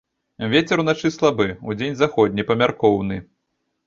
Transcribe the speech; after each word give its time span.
Вецер 0.53 0.79
уначы 0.83 1.11
слабы, 1.17 1.45
удзень 1.71 1.97
заходні 1.99 2.47
памяркоўны. 2.49 3.21